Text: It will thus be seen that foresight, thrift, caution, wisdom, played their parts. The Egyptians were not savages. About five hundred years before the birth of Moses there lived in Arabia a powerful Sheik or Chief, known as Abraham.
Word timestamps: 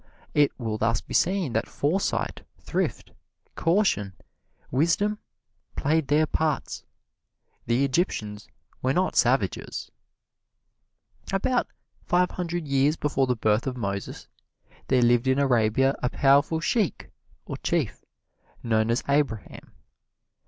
It 0.33 0.51
will 0.59 0.79
thus 0.79 0.99
be 0.99 1.13
seen 1.13 1.53
that 1.53 1.67
foresight, 1.67 2.41
thrift, 2.59 3.11
caution, 3.55 4.13
wisdom, 4.71 5.19
played 5.75 6.07
their 6.07 6.25
parts. 6.25 6.83
The 7.67 7.85
Egyptians 7.85 8.47
were 8.81 8.93
not 8.95 9.15
savages. 9.15 9.91
About 11.31 11.67
five 12.03 12.31
hundred 12.31 12.67
years 12.67 12.95
before 12.97 13.27
the 13.27 13.35
birth 13.35 13.67
of 13.67 13.77
Moses 13.77 14.27
there 14.87 15.03
lived 15.03 15.27
in 15.27 15.37
Arabia 15.37 15.93
a 16.01 16.09
powerful 16.09 16.59
Sheik 16.59 17.11
or 17.45 17.57
Chief, 17.57 18.03
known 18.63 18.89
as 18.89 19.03
Abraham. 19.07 19.71